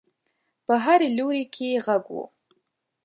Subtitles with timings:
[0.65, 2.17] په هر لوري کې غږ و.